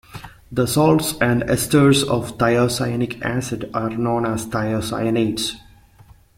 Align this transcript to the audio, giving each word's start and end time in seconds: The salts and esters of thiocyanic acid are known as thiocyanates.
The 0.51 0.65
salts 0.65 1.13
and 1.21 1.43
esters 1.43 2.01
of 2.03 2.35
thiocyanic 2.39 3.21
acid 3.21 3.69
are 3.71 3.91
known 3.91 4.25
as 4.25 4.47
thiocyanates. 4.47 5.51